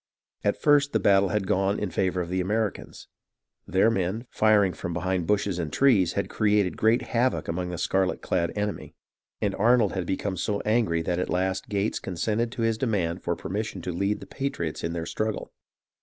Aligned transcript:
At 0.43 0.59
first, 0.59 0.93
the 0.93 0.99
battle 0.99 1.29
had 1.29 1.45
gone 1.45 1.77
in 1.77 1.91
favour 1.91 2.21
of 2.21 2.29
the 2.29 2.41
Americans. 2.41 3.07
Their 3.67 3.91
men, 3.91 4.25
firing 4.31 4.73
from 4.73 4.93
behind 4.95 5.27
bushes 5.27 5.59
and 5.59 5.71
trees, 5.71 6.13
had 6.13 6.27
created 6.27 6.75
great 6.75 7.03
havoc 7.13 7.47
among 7.47 7.69
the 7.69 7.77
scarlet 7.77 8.19
clad 8.19 8.51
enemy, 8.55 8.95
and 9.43 9.53
Arnold 9.53 9.91
had 9.93 10.07
become 10.07 10.37
so 10.37 10.59
angry 10.61 11.03
that 11.03 11.19
at 11.19 11.29
last 11.29 11.69
Gates 11.69 11.99
consented 11.99 12.51
to 12.53 12.63
his 12.63 12.79
demand 12.79 13.21
for 13.21 13.35
permission 13.35 13.79
to 13.83 13.91
lead 13.91 14.21
the 14.21 14.25
patriots 14.25 14.83
in 14.83 14.93
their 14.93 15.05
struggle. 15.05 15.53